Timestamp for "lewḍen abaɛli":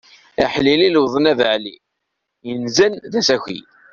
0.93-1.75